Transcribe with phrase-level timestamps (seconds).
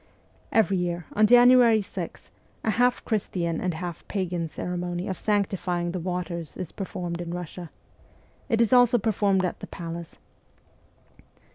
[0.51, 2.31] Every year, on January 6,
[2.63, 7.69] a half Christian and half pagan ceremony of sanctifying the waters is performed in Eussia.
[8.49, 10.17] It is also performed at the palace.